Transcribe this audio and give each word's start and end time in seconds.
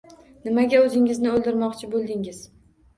Nimaga 0.47 0.79
o`zingizni 0.87 1.37
o`ldirmoqchi 1.37 1.95
bo`ldingiz 1.95 2.45